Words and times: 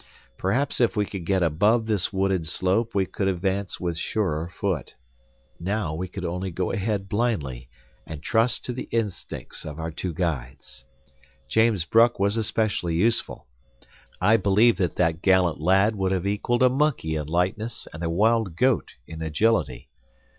Perhaps 0.35 0.81
if 0.81 0.97
we 0.97 1.05
could 1.05 1.27
get 1.27 1.43
above 1.43 1.85
this 1.85 2.11
wooded 2.11 2.47
slope 2.47 2.95
we 2.95 3.05
could 3.05 3.27
advance 3.27 3.79
with 3.79 3.95
surer 3.99 4.47
foot. 4.47 4.95
Now, 5.59 5.93
we 5.93 6.07
could 6.07 6.25
only 6.25 6.49
go 6.49 6.71
ahead 6.71 7.07
blindly, 7.07 7.69
and 8.07 8.19
trust 8.19 8.65
to 8.65 8.73
the 8.73 8.87
instincts 8.89 9.63
of 9.63 9.79
our 9.79 9.91
two 9.91 10.11
guides. 10.11 10.85
James 11.47 11.85
Bruck 11.85 12.17
was 12.19 12.35
especially 12.35 12.95
useful. 12.95 13.45
I 14.19 14.37
believe 14.37 14.77
that 14.77 14.95
that 14.95 15.21
gallant 15.21 15.59
lad 15.61 15.95
would 15.95 16.13
have 16.13 16.25
equaled 16.25 16.63
a 16.63 16.69
monkey 16.69 17.13
in 17.15 17.27
lightness 17.27 17.87
and 17.93 18.01
a 18.01 18.09
wild 18.09 18.55
goat 18.55 18.95
in 19.05 19.21
agility. 19.21 19.91